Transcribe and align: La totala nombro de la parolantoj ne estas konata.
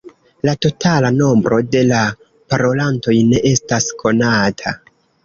La 0.47 0.53
totala 0.65 1.11
nombro 1.17 1.59
de 1.75 1.83
la 1.89 1.99
parolantoj 2.53 3.13
ne 3.29 3.43
estas 3.51 3.87
konata. 4.01 4.75